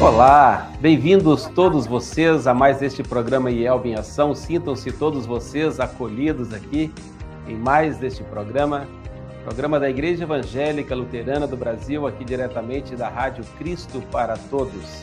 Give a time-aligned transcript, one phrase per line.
[0.00, 4.34] Olá, bem-vindos todos vocês a mais este programa IELB em Ação.
[4.34, 6.92] Sintam-se todos vocês acolhidos aqui
[7.46, 8.86] em mais deste programa,
[9.44, 15.02] programa da Igreja Evangélica Luterana do Brasil, aqui diretamente da Rádio Cristo para Todos.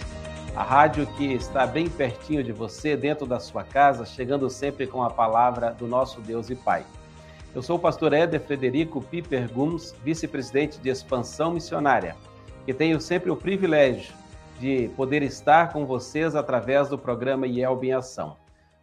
[0.55, 5.03] A rádio que está bem pertinho de você, dentro da sua casa, chegando sempre com
[5.03, 6.85] a palavra do nosso Deus e Pai.
[7.55, 12.15] Eu sou o pastor Éder Frederico Piper Gums, vice-presidente de Expansão Missionária,
[12.65, 14.11] e tenho sempre o privilégio
[14.59, 18.37] de poder estar com vocês através do programa IELB em Ação,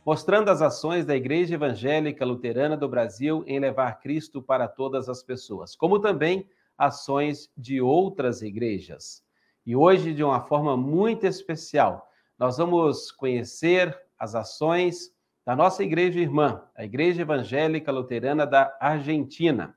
[0.06, 5.20] mostrando as ações da Igreja Evangélica Luterana do Brasil em levar Cristo para todas as
[5.20, 9.24] pessoas, como também ações de outras igrejas.
[9.66, 12.08] E hoje, de uma forma muito especial,
[12.38, 15.10] nós vamos conhecer as ações
[15.50, 19.76] da nossa igreja irmã, a Igreja Evangélica Luterana da Argentina.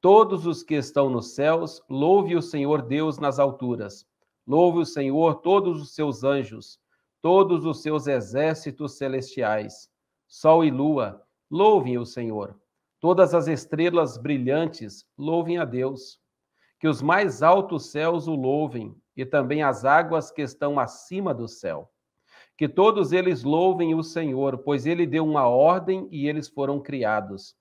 [0.00, 4.06] Todos os que estão nos céus, louve o Senhor Deus nas alturas.
[4.46, 6.80] Louve o Senhor todos os seus anjos,
[7.22, 9.88] todos os seus exércitos celestiais.
[10.28, 12.60] Sol e lua, louvem o Senhor.
[13.00, 16.20] Todas as estrelas brilhantes, louvem a Deus
[16.82, 21.46] que os mais altos céus o louvem, e também as águas que estão acima do
[21.46, 21.88] céu.
[22.58, 27.54] Que todos eles louvem o Senhor, pois ele deu uma ordem e eles foram criados.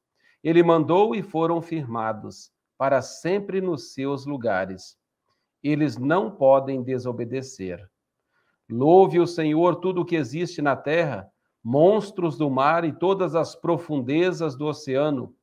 [0.43, 4.97] Ele mandou e foram firmados, para sempre nos seus lugares.
[5.61, 7.90] Eles não podem desobedecer.
[8.71, 11.29] Louve o Senhor tudo o que existe na terra,
[11.63, 15.35] monstros do mar e todas as profundezas do oceano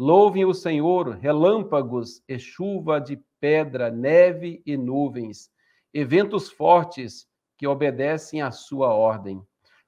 [0.00, 5.50] Louvem o Senhor, relâmpagos e chuva de pedra, neve e nuvens,
[5.92, 9.42] eventos fortes que obedecem à sua ordem.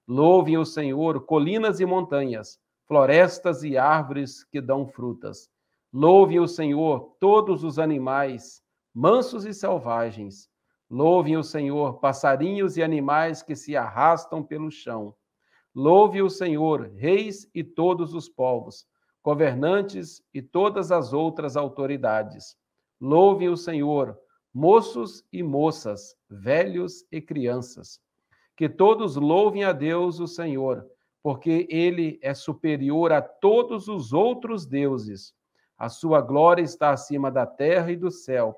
[0.09, 2.59] Louvem o Senhor, colinas e montanhas,
[2.89, 5.49] florestas e árvores que dão frutas.
[5.93, 8.61] Louvem o Senhor, todos os animais,
[8.93, 10.50] mansos e selvagens.
[10.91, 15.15] Louvem o Senhor, passarinhos e animais que se arrastam pelo chão.
[15.73, 18.85] Louve o Senhor, reis e todos os povos
[19.23, 22.57] governantes e todas as outras autoridades.
[23.01, 24.19] Louvem o Senhor,
[24.53, 28.01] moços e moças, velhos e crianças.
[28.57, 30.87] Que todos louvem a Deus, o Senhor,
[31.23, 35.33] porque ele é superior a todos os outros deuses.
[35.79, 38.57] A sua glória está acima da terra e do céu.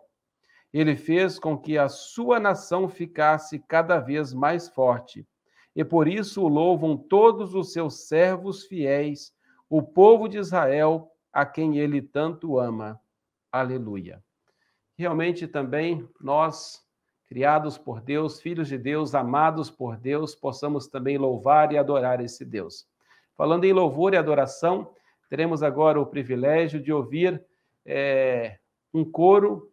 [0.72, 5.26] Ele fez com que a sua nação ficasse cada vez mais forte,
[5.74, 9.32] e por isso o louvam todos os seus servos fiéis
[9.68, 13.00] o povo de Israel, a quem ele tanto ama.
[13.50, 14.22] Aleluia.
[14.98, 16.84] Realmente também nós,
[17.26, 22.44] criados por Deus, filhos de Deus, amados por Deus, possamos também louvar e adorar esse
[22.44, 22.86] Deus.
[23.34, 24.92] Falando em louvor e adoração,
[25.30, 27.42] teremos agora o privilégio de ouvir
[27.86, 28.58] é,
[28.92, 29.71] um coro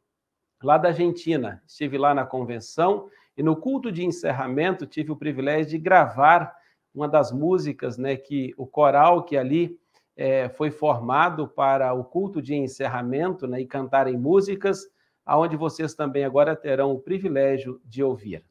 [0.63, 1.61] lá da Argentina.
[1.65, 6.53] Estive lá na convenção e no culto de encerramento tive o privilégio de gravar
[6.93, 9.77] uma das músicas, né, que o coral que ali
[10.17, 14.89] é, foi formado para o culto de encerramento né, e cantarem músicas,
[15.25, 18.43] aonde vocês também agora terão o privilégio de ouvir.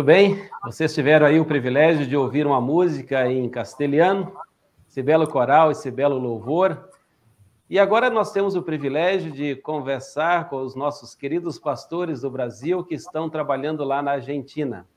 [0.00, 4.32] Muito bem, vocês tiveram aí o privilégio de ouvir uma música em castelhano,
[4.88, 6.88] esse belo coral, esse belo louvor.
[7.68, 12.82] E agora nós temos o privilégio de conversar com os nossos queridos pastores do Brasil
[12.82, 14.88] que estão trabalhando lá na Argentina.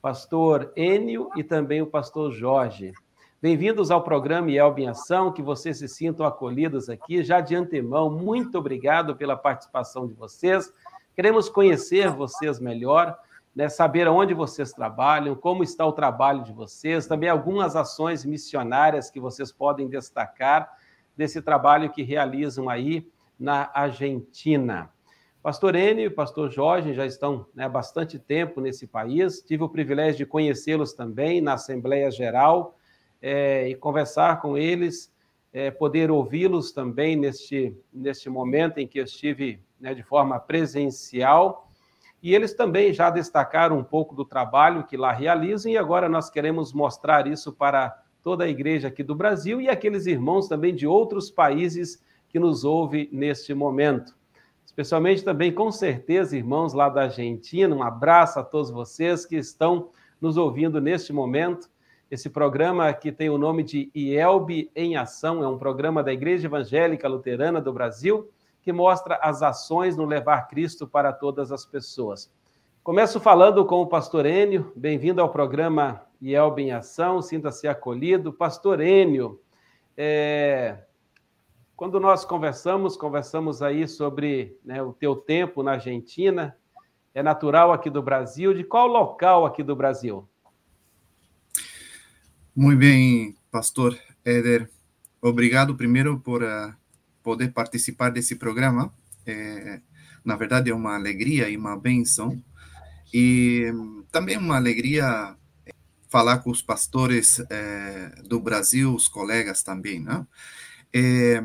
[0.00, 2.92] Pastor Enio e também o pastor Jorge.
[3.42, 7.24] Bem-vindos ao programa Elbe em Ação, que vocês se sintam acolhidos aqui.
[7.24, 10.72] Já de antemão, muito obrigado pela participação de vocês.
[11.16, 13.18] Queremos conhecer vocês melhor
[13.56, 19.10] né, saber onde vocês trabalham, como está o trabalho de vocês, também algumas ações missionárias
[19.10, 20.70] que vocês podem destacar
[21.16, 23.10] desse trabalho que realizam aí
[23.40, 24.90] na Argentina.
[25.42, 29.70] Pastor Enio e pastor Jorge já estão né, há bastante tempo nesse país, tive o
[29.70, 32.76] privilégio de conhecê-los também na Assembleia Geral
[33.22, 35.10] é, e conversar com eles,
[35.50, 41.65] é, poder ouvi-los também neste, neste momento em que eu estive né, de forma presencial
[42.22, 46.30] e eles também já destacaram um pouco do trabalho que lá realizam, e agora nós
[46.30, 50.86] queremos mostrar isso para toda a igreja aqui do Brasil e aqueles irmãos também de
[50.86, 54.16] outros países que nos ouvem neste momento.
[54.64, 59.90] Especialmente também, com certeza, irmãos lá da Argentina, um abraço a todos vocês que estão
[60.20, 61.70] nos ouvindo neste momento.
[62.10, 66.46] Esse programa que tem o nome de IELB em Ação, é um programa da Igreja
[66.46, 68.28] Evangélica Luterana do Brasil,
[68.66, 72.28] que mostra as ações no levar Cristo para todas as pessoas.
[72.82, 78.32] Começo falando com o pastor Enio, bem-vindo ao programa IELB em Ação, sinta-se acolhido.
[78.32, 79.40] Pastor Enio,
[79.96, 80.78] é...
[81.76, 86.56] quando nós conversamos, conversamos aí sobre né, o teu tempo na Argentina,
[87.14, 90.28] é natural aqui do Brasil, de qual local aqui do Brasil?
[92.52, 94.68] Muito bem, pastor Éder.
[95.22, 96.74] Obrigado primeiro por uh,
[97.26, 98.94] poder participar desse programa.
[99.26, 99.80] É,
[100.24, 102.40] na verdade, é uma alegria e uma benção.
[103.12, 103.64] E
[104.12, 105.36] também uma alegria
[106.08, 110.24] falar com os pastores é, do Brasil, os colegas também, né?
[110.92, 111.42] É,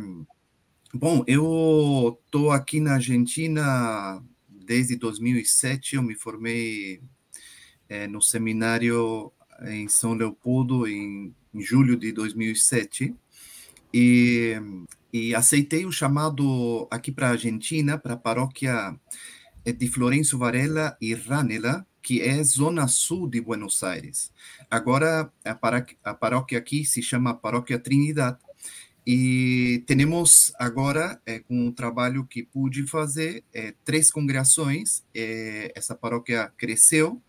[0.94, 7.02] bom, eu estou aqui na Argentina desde 2007, eu me formei
[7.90, 9.34] é, no seminário
[9.64, 13.16] em São Leopoldo em, em julho de 2007,
[13.94, 14.56] e
[15.14, 18.96] e aceitei o chamado aqui para a Argentina, para a paróquia
[19.66, 24.32] eh, de Florencio Varela e Ranela, que é zona sul de Buenos Aires.
[24.70, 28.38] Agora, a, a paróquia aqui se chama Paróquia Trinidade,
[29.06, 35.04] e temos agora, é, com o trabalho que pude fazer, é, três congregações.
[35.14, 37.20] É, essa paróquia cresceu,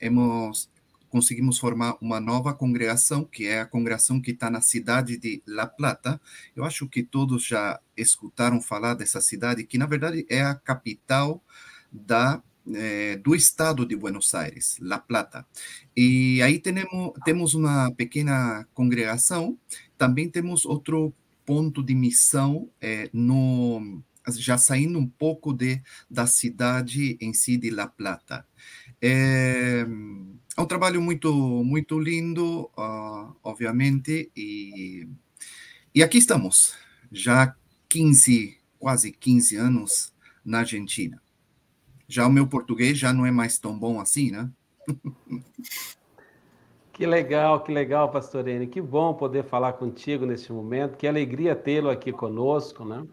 [0.00, 0.68] hemos,
[1.08, 5.66] conseguimos formar uma nova congregação, que é a congregação que está na cidade de La
[5.66, 6.20] Plata.
[6.54, 11.42] Eu acho que todos já escutaram falar dessa cidade, que na verdade é a capital
[11.90, 12.42] da
[12.74, 15.46] eh, do estado de Buenos Aires, La Plata.
[15.96, 19.58] E aí temos, temos uma pequena congregação,
[19.96, 21.14] também temos outro
[21.46, 24.02] ponto de missão eh, no
[24.36, 28.46] já saindo um pouco de, da cidade em si de La Plata.
[29.00, 29.86] É,
[30.58, 35.08] é um trabalho muito, muito lindo, uh, obviamente, e,
[35.94, 36.74] e aqui estamos,
[37.12, 37.54] já
[37.88, 40.12] 15, quase 15 anos
[40.44, 41.22] na Argentina.
[42.08, 44.50] Já o meu português já não é mais tão bom assim, né?
[46.92, 48.66] Que legal, que legal, Pastorene.
[48.66, 50.96] Que bom poder falar contigo nesse momento.
[50.96, 53.06] Que alegria tê-lo aqui conosco, né?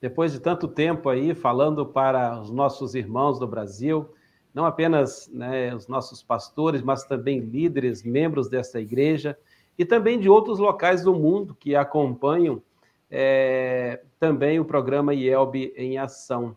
[0.00, 4.12] Depois de tanto tempo aí falando para os nossos irmãos do Brasil,
[4.58, 9.38] não apenas né, os nossos pastores, mas também líderes, membros dessa igreja
[9.78, 12.60] e também de outros locais do mundo que acompanham
[13.08, 16.56] é, também o programa IELB em ação.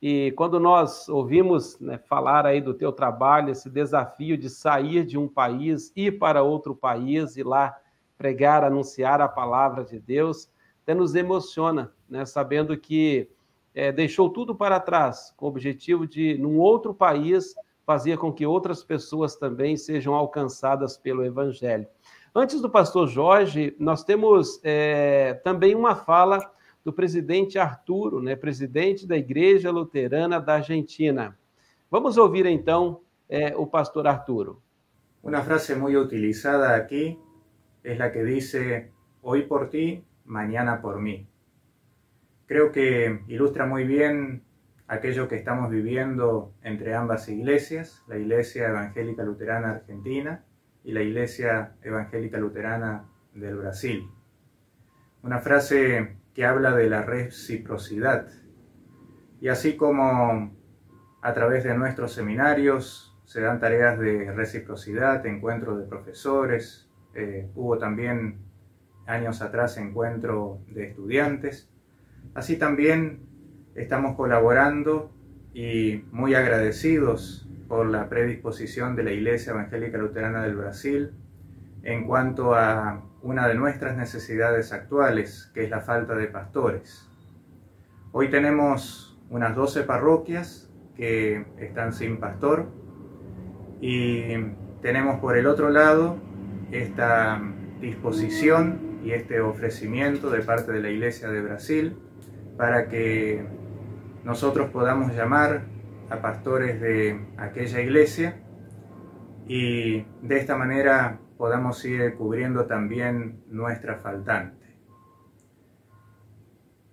[0.00, 5.18] E quando nós ouvimos né, falar aí do teu trabalho, esse desafio de sair de
[5.18, 7.76] um país, ir para outro país e lá
[8.16, 10.50] pregar, anunciar a palavra de Deus,
[10.82, 13.28] até nos emociona, né, sabendo que
[13.76, 17.54] é, deixou tudo para trás, com o objetivo de, num outro país,
[17.84, 21.86] fazer com que outras pessoas também sejam alcançadas pelo Evangelho.
[22.34, 26.50] Antes do pastor Jorge, nós temos é, também uma fala
[26.82, 31.38] do presidente Arturo, né, presidente da Igreja Luterana da Argentina.
[31.90, 34.62] Vamos ouvir então é, o pastor Arturo.
[35.22, 37.18] Uma frase muito utilizada aqui
[37.84, 38.54] é a que diz:
[39.22, 41.26] Hoy por ti, mañana por mim.
[42.46, 44.44] Creo que ilustra muy bien
[44.88, 50.44] aquello que estamos viviendo entre ambas iglesias, la Iglesia Evangélica Luterana Argentina
[50.84, 54.08] y la Iglesia Evangélica Luterana del Brasil.
[55.22, 58.28] Una frase que habla de la reciprocidad.
[59.40, 60.56] Y así como
[61.22, 67.76] a través de nuestros seminarios se dan tareas de reciprocidad, encuentros de profesores, eh, hubo
[67.78, 68.38] también
[69.06, 71.68] años atrás encuentro de estudiantes,
[72.36, 73.20] Así también
[73.74, 75.10] estamos colaborando
[75.54, 81.12] y muy agradecidos por la predisposición de la Iglesia Evangélica Luterana del Brasil
[81.82, 87.08] en cuanto a una de nuestras necesidades actuales, que es la falta de pastores.
[88.12, 92.66] Hoy tenemos unas 12 parroquias que están sin pastor
[93.80, 94.34] y
[94.82, 96.18] tenemos por el otro lado
[96.70, 97.40] esta
[97.80, 101.96] disposición y este ofrecimiento de parte de la Iglesia de Brasil
[102.56, 103.44] para que
[104.24, 105.62] nosotros podamos llamar
[106.10, 108.40] a pastores de aquella iglesia
[109.46, 114.66] y de esta manera podamos ir cubriendo también nuestra faltante.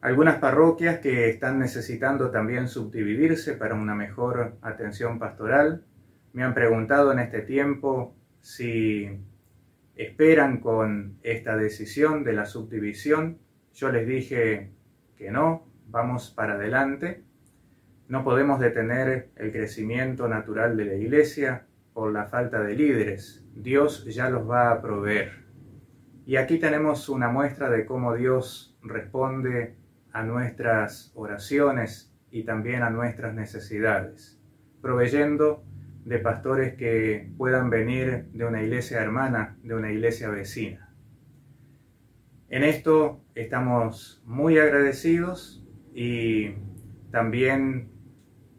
[0.01, 5.85] Algunas parroquias que están necesitando también subdividirse para una mejor atención pastoral
[6.33, 9.09] me han preguntado en este tiempo si
[9.95, 13.39] esperan con esta decisión de la subdivisión.
[13.73, 14.71] Yo les dije
[15.23, 17.23] que no, vamos para adelante.
[18.09, 23.45] No podemos detener el crecimiento natural de la iglesia por la falta de líderes.
[23.55, 25.45] Dios ya los va a proveer.
[26.25, 29.77] Y aquí tenemos una muestra de cómo Dios responde
[30.11, 34.41] a nuestras oraciones y también a nuestras necesidades,
[34.81, 35.63] proveyendo
[36.03, 40.82] de pastores que puedan venir de una iglesia hermana, de una iglesia vecina.
[42.53, 46.51] En esto estamos muy agradecidos y
[47.09, 47.89] también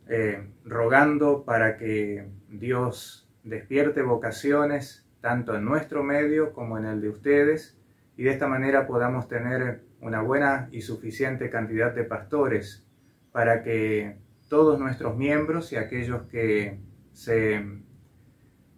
[0.08, 7.08] eh, rogando para que Dios despierte vocaciones tanto en nuestro medio como en el de
[7.08, 7.78] ustedes
[8.16, 12.84] y de esta manera podamos tener una buena y suficiente cantidad de pastores
[13.30, 16.80] para que todos nuestros miembros y aquellos que
[17.12, 17.64] se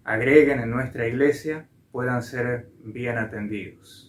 [0.05, 4.06] agreguen en nuestra iglesia puedan ser bien atendidos.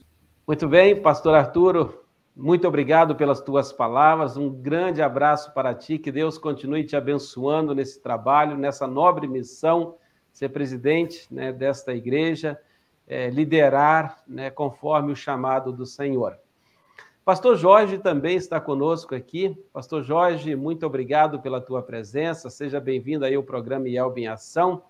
[0.48, 4.38] Muito bem, pastor Arturo, muito obrigado pelas tuas palavras.
[4.38, 9.96] Um grande abraço para ti, que Deus continue te abençoando nesse trabalho, nessa nobre missão,
[10.32, 12.58] ser presidente né, desta igreja,
[13.06, 16.38] é, liderar né, conforme o chamado do Senhor.
[17.26, 19.54] Pastor Jorge também está conosco aqui.
[19.74, 22.50] Pastor Jorge, muito obrigado pela tua presença.
[22.50, 24.82] Seja bem-vindo aí ao programa IELB em Ação.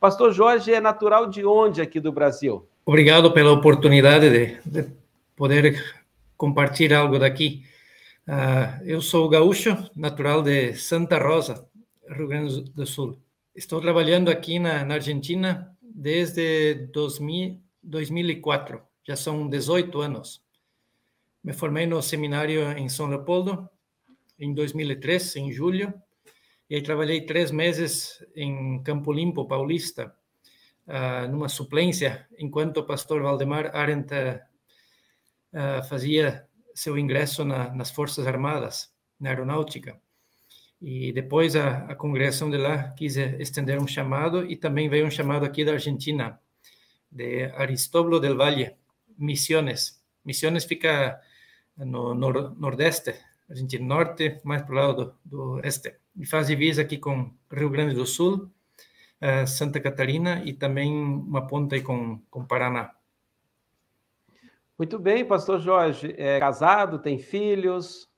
[0.00, 2.66] Pastor Jorge é natural de onde aqui do Brasil?
[2.86, 5.01] Obrigado pela oportunidade de, de
[5.42, 5.98] poder
[6.36, 7.64] compartilhar algo daqui.
[8.28, 11.68] Uh, eu sou gaúcho, natural de Santa Rosa,
[12.08, 13.20] Rio Grande do Sul.
[13.52, 20.40] Estou trabalhando aqui na, na Argentina desde 2000, 2004, já são 18 anos.
[21.42, 23.68] Me formei no seminário em São Leopoldo
[24.38, 25.92] em 2003, em julho,
[26.70, 30.14] e aí trabalhei três meses em Campo Limpo, Paulista,
[30.86, 34.14] uh, numa suplência, enquanto o pastor Valdemar Arendt
[35.52, 40.00] uh, fazia seu ingresso na, nas Forças Armadas, na Aeronáutica.
[40.80, 45.10] E depois a, a congregação de lá quis estender um chamado e também veio um
[45.10, 46.40] chamado aqui da Argentina,
[47.10, 48.74] de Aristóbulo del Valle,
[49.16, 50.02] Misiones.
[50.24, 51.20] Misiones fica
[51.76, 53.14] no nor nordeste,
[53.48, 55.94] a gente norte, mais para o lado do, do este.
[56.16, 58.50] E faz divisa aqui com Rio Grande do Sul,
[59.20, 62.90] uh, Santa Catarina e também uma ponta aí com, com Paraná.
[64.82, 66.12] Muito bem, pastor Jorge.
[66.18, 68.08] É casado, tem filhos?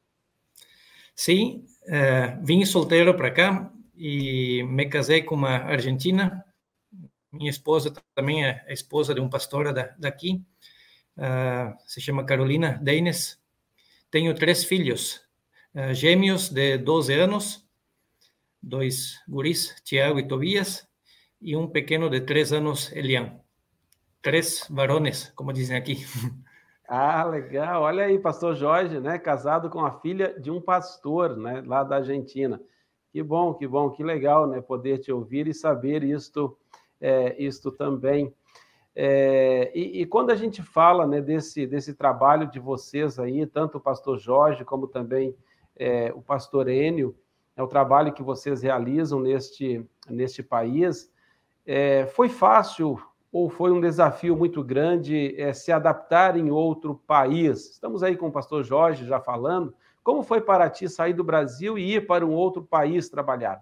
[1.15, 6.43] Sim, é, vim solteiro para cá e me casei com uma argentina.
[7.31, 10.43] Minha esposa também é esposa de um pastor da, daqui.
[11.19, 13.39] Uh, se chama Carolina Deines.
[14.11, 15.21] Tenho três filhos,
[15.75, 17.69] uh, gêmeos de 12 anos,
[18.63, 20.89] dois guris, Tiago e Tobias,
[21.43, 23.39] e um pequeno de três anos, Elian.
[24.23, 26.07] Três varones, como dizem aqui.
[26.87, 27.83] Ah, legal.
[27.83, 29.19] Olha aí, pastor Jorge, né?
[29.19, 31.63] Casado com a filha de um pastor, né?
[31.67, 32.61] Lá da Argentina.
[33.11, 34.61] Que bom, que bom, que legal, né?
[34.61, 36.57] Poder te ouvir e saber isto,
[37.01, 38.35] é, isto também.
[38.95, 43.79] É, e, e, quando a gente fala né, desse, desse trabalho de vocês aí, tanto
[43.79, 45.35] o pastor Jorge como também
[45.75, 47.17] é, o pastor Enio,
[47.57, 51.11] é o trabalho que vocês realizam neste, neste país,
[51.67, 53.01] é, foi fácil
[53.35, 57.73] ou foi um desafio muito grande é, se adaptar em outro país?
[57.73, 59.75] Estamos aí com o pastor Jorge já falando.
[60.05, 63.61] Como foi para ti sair do Brasil e ir para um outro país trabalhar?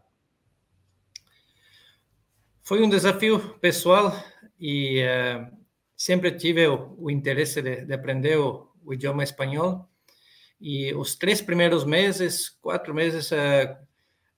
[2.63, 4.13] Foi um desafio pessoal
[4.61, 5.51] e uh,
[5.97, 9.89] sempre tive o, o interesse de, de aprender o, o, idioma espanhol.
[10.61, 13.75] E os três primeiros meses, quatro meses, uh,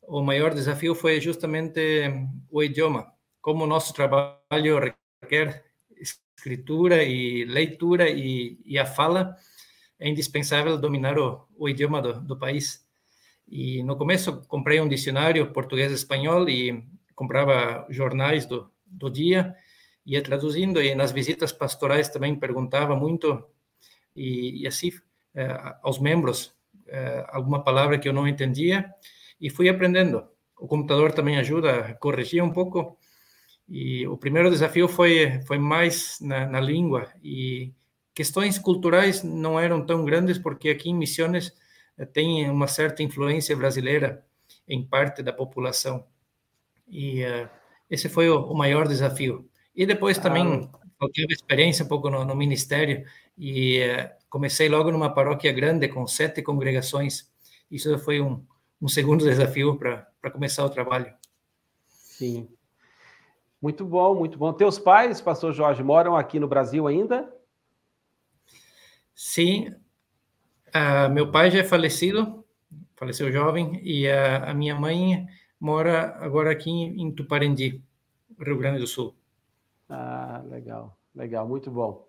[0.03, 2.09] o maior desafio foi justamente
[2.49, 3.13] o idioma.
[3.41, 5.65] Como o nosso trabalho requer
[5.99, 9.35] escritura e leitura e, e a fala,
[9.99, 12.85] é indispensável dominar o, o idioma do, do, país.
[13.49, 16.85] E no começo comprei um dicionário português-espanhol e
[17.15, 19.55] comprava jornais do, do dia
[20.07, 23.43] ia traduzindo e nas visitas pastorais também perguntava muito
[24.15, 24.93] e, e assim
[25.35, 26.55] eh, aos membros
[26.87, 28.93] eh, alguma palavra que eu não entendia
[29.41, 30.27] e fui aprendendo.
[30.59, 32.99] O computador também ajuda a corrigir um pouco
[33.69, 37.73] e o primeiro desafio foi foi mais na, na língua e
[38.15, 41.53] questões culturais não eram tão grandes porque aqui em Missões
[41.97, 44.25] eh, tem uma certa influência brasileira
[44.69, 46.07] em parte da população
[46.89, 47.49] e uh,
[47.91, 51.07] esse foi o, o maior desafio e depois também ah.
[51.13, 53.05] tive experiência um pouco no, no ministério
[53.37, 57.29] e uh, comecei logo numa paróquia grande com sete congregações.
[57.71, 58.45] Isso foi um,
[58.81, 61.13] um segundo desafio para começar o trabalho.
[61.89, 62.49] Sim.
[63.65, 64.53] Muito bom, muito bom.
[64.53, 67.35] Teus pais, pastor Jorge, moram aqui no Brasil ainda?
[69.15, 69.71] Sim.
[70.69, 72.45] Uh, meu pai já é falecido,
[72.95, 75.27] faleceu jovem, e a, a minha mãe
[75.59, 77.83] mora agora aqui em Tuparendi,
[78.39, 79.15] Rio Grande do Sul.
[79.89, 82.07] Ah, legal, legal, muito bom.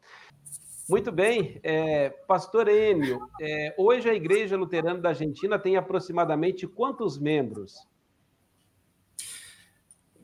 [0.89, 7.17] Muito bem, é, Pastor Enio, é, hoje a Igreja Luterana da Argentina tem aproximadamente quantos
[7.17, 7.77] membros?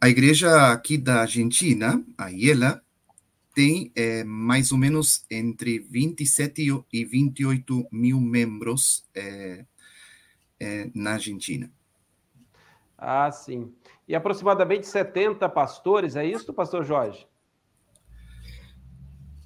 [0.04, 2.82] A igreja aqui da Argentina, a IELA,
[3.54, 9.64] tem é, mais ou menos entre 27 e 28 mil membros é,
[10.60, 11.72] é, na Argentina.
[12.98, 13.72] Ah, sim.
[14.08, 17.28] E aproximadamente 70 pastores, é isso, pastor Jorge?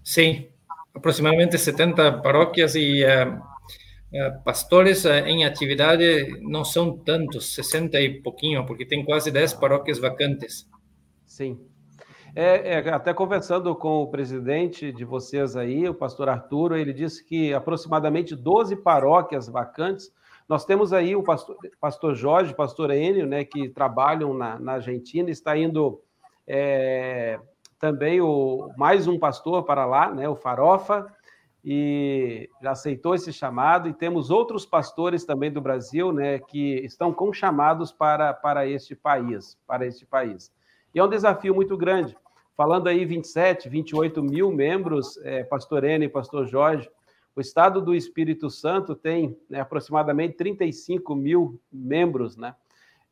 [0.02, 0.48] Sim,
[0.94, 3.44] aproximadamente 70 paróquias e uh,
[4.44, 10.00] pastores uh, em atividade não são tantos, 60 e pouquinho, porque tem quase 10 paróquias
[10.00, 10.70] vacantes.
[11.26, 11.60] Sim.
[12.36, 17.24] É, é, até conversando com o presidente de vocês aí, o pastor Arturo, ele disse
[17.24, 20.12] que aproximadamente 12 paróquias vacantes.
[20.48, 25.30] Nós temos aí o pastor, pastor Jorge, pastor Enio, né, que trabalham na, na Argentina,
[25.30, 26.02] está indo
[26.46, 27.40] é,
[27.80, 31.08] também o mais um pastor para lá, né, o Farofa,
[31.68, 37.12] e já aceitou esse chamado, e temos outros pastores também do Brasil, né, que estão
[37.12, 40.54] com chamados para, para este país, para este país.
[40.94, 42.16] E é um desafio muito grande.
[42.56, 46.88] Falando aí 27, 28 mil membros, é, pastor N e pastor Jorge,
[47.36, 52.56] o Estado do Espírito Santo tem né, aproximadamente 35 mil membros, né?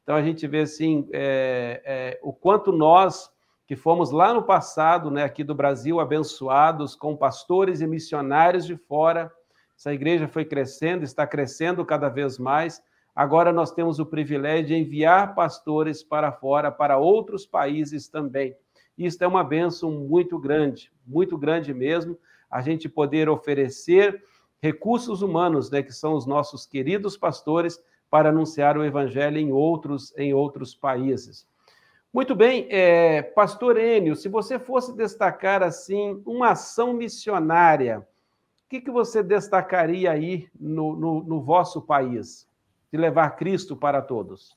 [0.04, 3.33] Então a gente vê assim é, é, o quanto nós
[3.66, 8.76] que fomos lá no passado, né, aqui do Brasil, abençoados com pastores e missionários de
[8.76, 9.32] fora.
[9.78, 12.82] Essa igreja foi crescendo, está crescendo cada vez mais.
[13.16, 18.56] Agora nós temos o privilégio de enviar pastores para fora, para outros países também.
[18.98, 22.18] Isso é uma bênção muito grande, muito grande mesmo,
[22.50, 24.24] a gente poder oferecer
[24.62, 30.16] recursos humanos, né, que são os nossos queridos pastores, para anunciar o evangelho em outros,
[30.16, 31.48] em outros países.
[32.14, 38.02] Muito bem, é, Pastor Enio, se você fosse destacar assim uma ação missionária,
[38.66, 42.48] o que, que você destacaria aí no, no, no vosso país,
[42.92, 44.56] de levar Cristo para todos?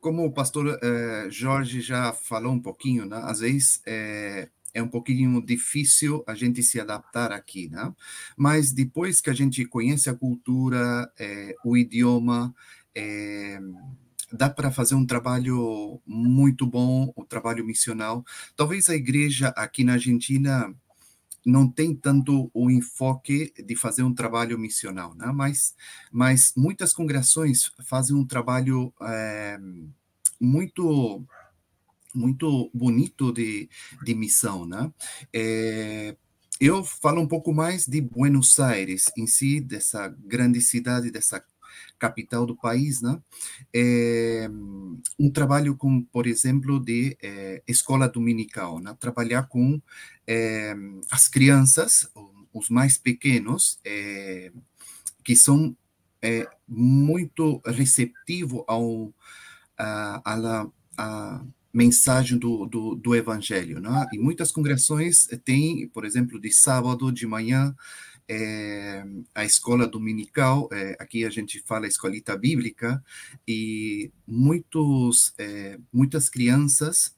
[0.00, 3.20] Como o pastor eh, Jorge já falou um pouquinho, né?
[3.22, 7.94] às vezes é, é um pouquinho difícil a gente se adaptar aqui, né?
[8.36, 12.54] Mas depois que a gente conhece a cultura, é, o idioma,
[12.94, 13.60] é,
[14.36, 18.24] dá para fazer um trabalho muito bom, um trabalho missional.
[18.54, 20.74] Talvez a igreja aqui na Argentina
[21.44, 25.30] não tem tanto o enfoque de fazer um trabalho missional, né?
[25.32, 25.76] mas,
[26.10, 29.56] mas muitas congregações fazem um trabalho é,
[30.40, 31.24] muito
[32.12, 33.68] muito bonito de,
[34.02, 34.90] de missão, né?
[35.32, 36.16] É,
[36.58, 41.44] eu falo um pouco mais de Buenos Aires em si, dessa grande cidade, dessa
[41.98, 43.20] capital do país, né?
[43.74, 44.48] É,
[45.18, 48.96] um trabalho com, por exemplo, de é, escola dominical, né?
[48.98, 49.80] Trabalhar com
[50.26, 50.74] é,
[51.10, 52.10] as crianças,
[52.52, 54.52] os mais pequenos, é,
[55.24, 55.76] que são
[56.22, 59.12] é, muito receptivos ao
[59.78, 64.06] a, a, a mensagem do, do, do, evangelho, né?
[64.12, 67.74] E muitas congregações têm, por exemplo, de sábado de manhã
[68.28, 73.02] é, a escola dominical, é, aqui a gente fala escolita bíblica,
[73.46, 77.16] e muitos, é, muitas crianças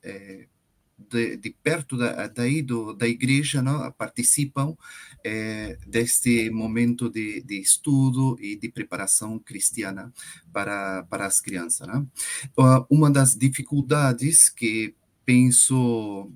[1.11, 4.77] de, de, perto da, daí do, da igreja não, participam
[5.87, 10.13] deste momento de, de, estudo e de preparação cristiana
[10.53, 11.87] para, para as crianças.
[12.91, 14.95] Uma das dificuldades que
[15.25, 16.33] penso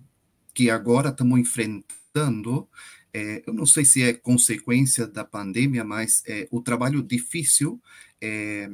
[0.55, 2.69] que agora estamos enfrentando
[3.15, 7.81] é, eu não sei se é consequência da pandemia, mas é, o trabalho difícil
[8.21, 8.69] é,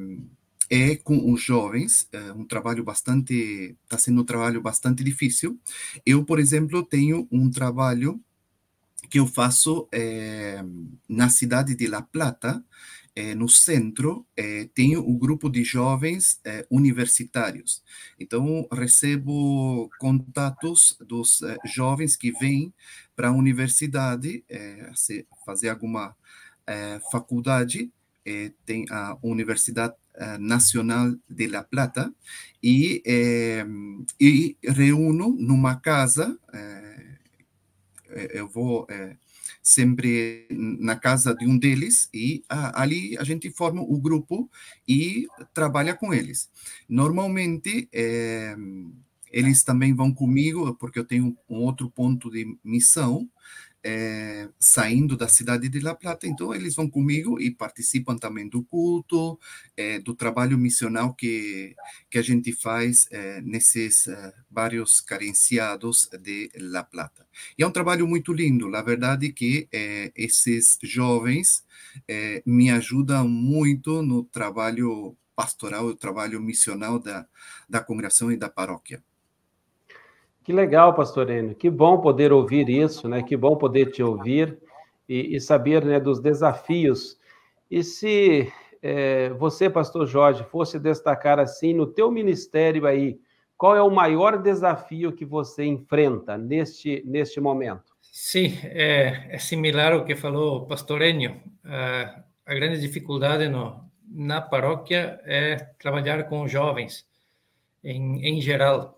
[0.71, 5.59] é com os jovens, é um trabalho bastante, está sendo um trabalho bastante difícil.
[6.05, 8.21] Eu, por exemplo, tenho um trabalho
[9.11, 10.63] que eu faço é,
[11.09, 12.63] na cidade de La Plata,
[13.19, 17.83] é, no centro, é, tenho o um grupo de jovens é, universitários.
[18.17, 22.73] Então, recebo contatos dos jovens que vêm
[23.17, 24.45] para a universidade,
[25.45, 26.15] fazer alguma
[27.11, 27.91] faculdade.
[28.65, 29.95] tem a Universidade
[30.39, 32.15] Nacional de La Plata,
[32.63, 33.03] e,
[34.21, 36.39] e reúno numa casa,
[38.33, 38.87] eu vou
[39.69, 44.51] sempre na casa de um deles e ah, ali a gente forma o grupo
[44.87, 46.49] e trabalha com eles.
[46.89, 48.57] Normalmente, é,
[49.31, 53.29] eles também vão comigo, porque eu tenho um outro ponto de missão,
[53.85, 58.63] é, saindo da cidade de La Plata, então eles vão comigo e participam também do
[58.65, 59.39] culto,
[59.77, 61.75] é, do trabalho missional que,
[62.11, 64.09] que a gente faz é, nesses
[64.51, 67.27] vários carenciados de La Plata.
[67.57, 69.69] E é um trabalho muito lindo, na verdade que
[70.15, 71.65] esses jovens
[72.45, 77.27] me ajudam muito no trabalho pastoral, o trabalho missional da,
[77.69, 79.03] da congregação e da paróquia.
[80.49, 81.55] Que legal, pastor Enio.
[81.55, 83.23] Que bom poder ouvir isso, né?
[83.23, 84.59] Que bom poder te ouvir
[85.07, 87.19] e, e saber né, dos desafios.
[87.71, 93.21] E se é, você, pastor Jorge, fosse destacar assim no teu ministério aí,
[93.59, 97.93] qual é o maior desafio que você enfrenta neste, neste momento?
[98.01, 101.37] Sim, é, é similar ao que falou o pastor Enio.
[101.63, 107.07] A, a grande dificuldade no, na paróquia é trabalhar com jovens,
[107.85, 108.98] em, em geral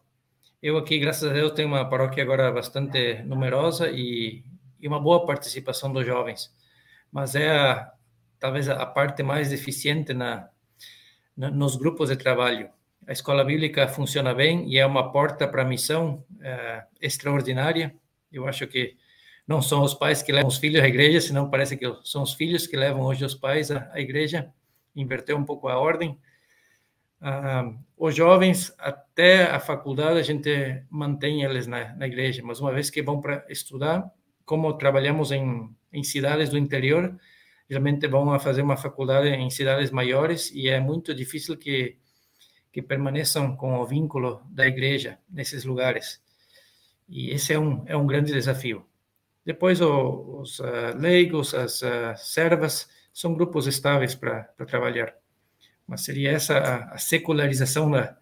[0.63, 4.45] eu aqui, graças a Deus, tenho uma paróquia agora bastante numerosa e,
[4.79, 6.55] e uma boa participação dos jovens.
[7.11, 7.91] Mas é a,
[8.39, 10.49] talvez a parte mais deficiente na,
[11.37, 12.69] na, nos grupos de trabalho.
[13.07, 17.95] A escola bíblica funciona bem e é uma porta para a missão é, extraordinária.
[18.31, 18.97] Eu acho que
[19.49, 22.35] não são os pais que levam os filhos à igreja, senão parece que são os
[22.35, 24.53] filhos que levam hoje os pais à, à igreja.
[24.95, 26.19] Inverteu um pouco a ordem.
[27.21, 32.73] Ah, os jovens, até a faculdade, a gente mantém eles na, na igreja, mas uma
[32.73, 34.11] vez que vão para estudar,
[34.45, 37.15] como trabalhamos em, em cidades do interior,
[37.69, 41.99] geralmente vão a fazer uma faculdade em cidades maiores e é muito difícil que
[42.73, 46.23] que permaneçam com o vínculo da igreja nesses lugares.
[47.09, 48.87] E esse é um é um grande desafio.
[49.45, 55.15] Depois o, os uh, leigos, as uh, servas são grupos estáveis para trabalhar
[55.91, 56.57] mas seria essa
[56.93, 58.17] a, secularização da,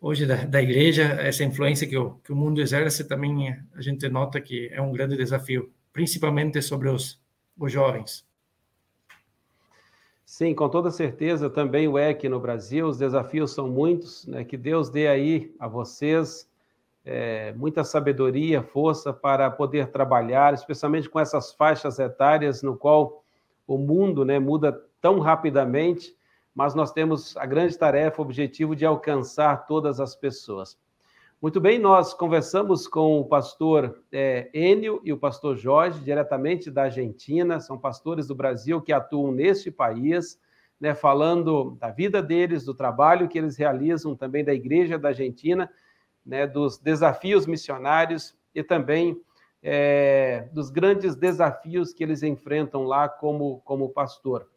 [0.00, 4.08] hoje da, da, igreja, essa influência que o, que o mundo exerce, também a gente
[4.08, 7.20] nota que é um grande desafio, principalmente sobre os,
[7.58, 8.24] os jovens.
[10.24, 14.44] Sim, com toda certeza, também o EC no Brasil, os desafios são muitos, né?
[14.44, 16.48] que Deus dê aí a vocês
[17.04, 23.24] é, muita sabedoria, força para poder trabalhar, especialmente com essas faixas etárias no qual
[23.66, 26.16] o mundo né, muda tão rapidamente
[26.54, 30.78] mas nós temos a grande tarefa, o objetivo de alcançar todas as pessoas.
[31.40, 36.84] Muito bem, nós conversamos com o pastor é, Enio e o pastor Jorge, diretamente da
[36.84, 40.38] Argentina, são pastores do Brasil que atuam neste país,
[40.80, 45.68] né, falando da vida deles, do trabalho que eles realizam, também da Igreja da Argentina,
[46.24, 49.20] né, dos desafios missionários e também
[49.60, 54.48] é, dos grandes desafios que eles enfrentam lá como, como pastor.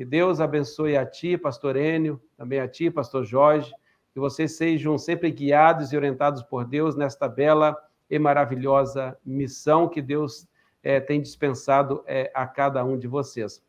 [0.00, 3.70] Que Deus abençoe a ti, pastor Enio, também a ti, pastor Jorge,
[4.14, 7.76] que vocês sejam sempre guiados e orientados por Deus nesta bela
[8.08, 10.48] e maravilhosa missão que Deus
[10.82, 13.62] é, tem dispensado é, a cada um de vocês.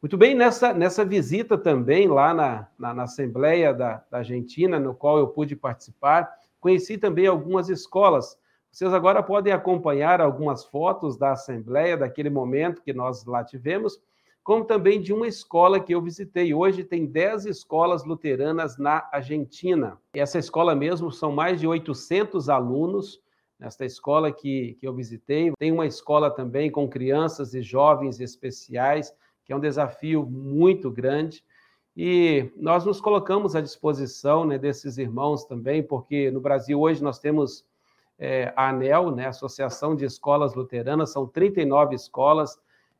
[0.00, 4.94] Muito bem, nessa, nessa visita também lá na, na, na Assembleia da, da Argentina, no
[4.94, 8.38] qual eu pude participar, conheci também algumas escolas.
[8.72, 14.00] Vocês agora podem acompanhar algumas fotos da Assembleia, daquele momento que nós lá tivemos,
[14.46, 16.54] como também de uma escola que eu visitei.
[16.54, 19.98] Hoje tem 10 escolas luteranas na Argentina.
[20.14, 23.20] Essa escola mesmo são mais de 800 alunos
[23.58, 25.50] nesta escola que, que eu visitei.
[25.58, 29.12] Tem uma escola também com crianças e jovens especiais,
[29.44, 31.42] que é um desafio muito grande.
[31.96, 37.18] E nós nos colocamos à disposição né, desses irmãos também, porque no Brasil hoje nós
[37.18, 37.64] temos
[38.16, 42.56] é, a ANEL, né, Associação de Escolas Luteranas, são 39 escolas,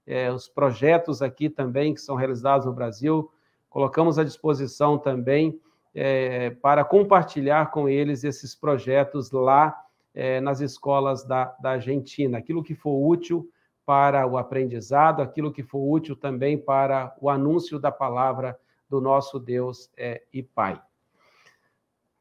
[0.06, 3.30] é, os projetos aqui também que são realizados no Brasil,
[3.68, 5.60] colocamos à disposição também
[5.94, 9.76] é, para compartilhar com eles esses projetos lá
[10.14, 13.50] é, nas escolas da, da Argentina, aquilo que for útil
[13.84, 19.38] para o aprendizado, aquilo que for útil também para o anúncio da palavra do nosso
[19.38, 20.80] Deus é, e Pai.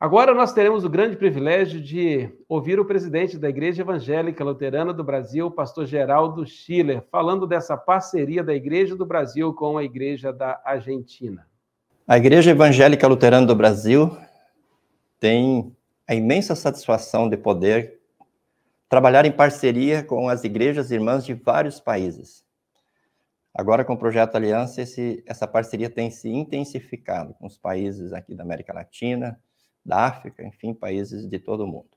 [0.06, 5.04] Agora nós teremos o grande privilégio de ouvir o presidente da Igreja Evangélica Luterana do
[5.04, 10.62] Brasil, pastor Geraldo Schiller, falando dessa parceria da Igreja do Brasil com a Igreja da
[10.64, 11.48] Argentina.
[12.08, 14.16] A Igreja Evangélica Luterana do Brasil
[15.20, 15.76] tem
[16.08, 18.00] a imensa satisfação de poder
[18.88, 22.46] trabalhar em parceria com as igrejas irmãs de vários países.
[23.52, 28.36] Agora, com o projeto Aliança, esse, essa parceria tem se intensificado com os países aqui
[28.36, 29.42] da América Latina,
[29.86, 31.90] da África, enfim, países de todo o mundo.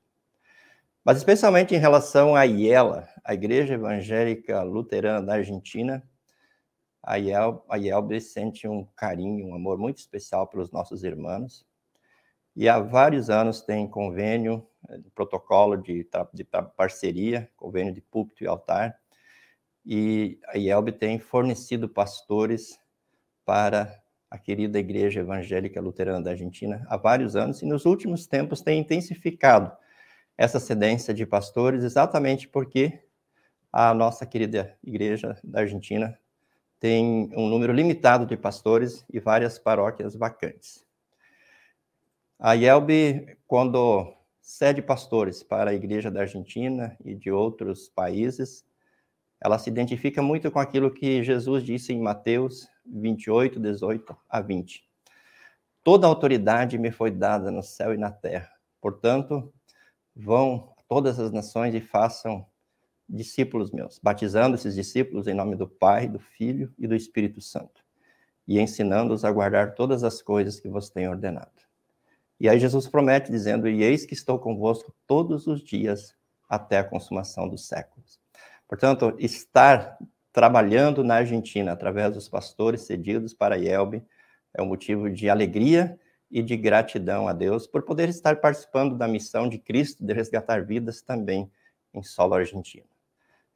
[1.03, 6.03] Mas especialmente em relação à IELA, a Igreja Evangélica Luterana da Argentina,
[7.01, 11.65] a, IEL, a IELB sente um carinho, um amor muito especial pelos nossos irmãos,
[12.55, 16.43] e há vários anos tem convênio, eh, protocolo de, de
[16.75, 18.99] parceria, convênio de púlpito e altar,
[19.85, 22.77] e a IELB tem fornecido pastores
[23.45, 23.99] para
[24.29, 28.79] a querida Igreja Evangélica Luterana da Argentina há vários anos e nos últimos tempos tem
[28.79, 29.71] intensificado
[30.37, 32.99] essa cedência de pastores exatamente porque
[33.71, 36.17] a nossa querida Igreja da Argentina
[36.79, 40.85] tem um número limitado de pastores e várias paróquias vacantes.
[42.39, 48.65] A IELB, quando cede pastores para a Igreja da Argentina e de outros países,
[49.41, 54.83] ela se identifica muito com aquilo que Jesus disse em Mateus 28, 18 a 20.
[55.83, 58.51] Toda autoridade me foi dada no céu e na terra.
[58.81, 59.53] Portanto,
[60.15, 62.45] vão a todas as nações e façam
[63.07, 67.83] discípulos meus, batizando esses discípulos em nome do Pai, do Filho e do Espírito Santo,
[68.47, 71.51] e ensinando-os a guardar todas as coisas que vos tenho ordenado.
[72.39, 76.15] E aí Jesus promete, dizendo: E eis que estou convosco todos os dias
[76.47, 78.19] até a consumação dos séculos.
[78.67, 79.97] Portanto, estar
[80.31, 84.03] trabalhando na Argentina através dos pastores cedidos para IELB
[84.53, 89.07] é um motivo de alegria e de gratidão a Deus por poder estar participando da
[89.07, 91.51] missão de Cristo de resgatar vidas também
[91.93, 92.85] em solo argentino.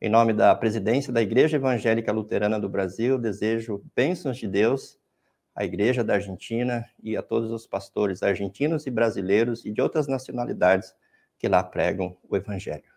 [0.02, 5.00] Em nome da presidência da Igreja Evangélica Luterana do Brasil, desejo bênçãos de Deus
[5.56, 10.08] à Igreja da Argentina e a todos os pastores argentinos e brasileiros e de outras
[10.08, 10.94] nacionalidades
[11.38, 12.93] que lá pregam o Evangelho.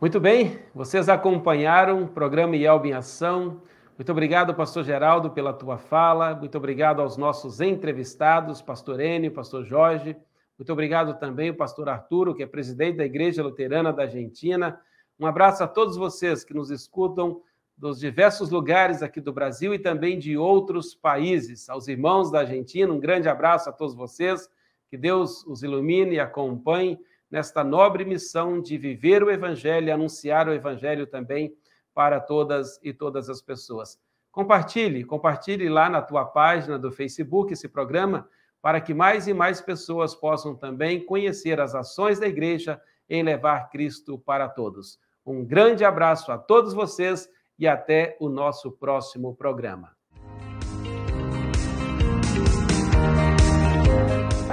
[0.00, 3.60] Muito bem, vocês acompanharam o programa IELB em Ação.
[3.98, 6.36] Muito obrigado, pastor Geraldo, pela tua fala.
[6.36, 10.16] Muito obrigado aos nossos entrevistados, pastor Enio, pastor Jorge.
[10.56, 14.80] Muito obrigado também ao pastor Arturo, que é presidente da Igreja Luterana da Argentina.
[15.18, 17.42] Um abraço a todos vocês que nos escutam
[17.76, 21.68] dos diversos lugares aqui do Brasil e também de outros países.
[21.68, 24.48] Aos irmãos da Argentina, um grande abraço a todos vocês.
[24.88, 26.96] Que Deus os ilumine e acompanhe
[27.30, 31.54] nesta nobre missão de viver o Evangelho e anunciar o Evangelho também
[31.94, 33.98] para todas e todas as pessoas.
[34.30, 38.28] Compartilhe, compartilhe lá na tua página do Facebook esse programa
[38.62, 43.70] para que mais e mais pessoas possam também conhecer as ações da igreja em levar
[43.70, 44.98] Cristo para todos.
[45.24, 49.97] Um grande abraço a todos vocês e até o nosso próximo programa.